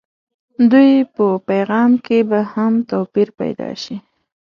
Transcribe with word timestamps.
دوی 0.71 0.91
په 1.15 1.25
پیغام 1.49 1.91
کې 2.05 2.19
به 2.29 2.39
هم 2.53 2.73
توپير 2.91 3.27
پيدا 3.39 3.69
شي. 3.83 3.95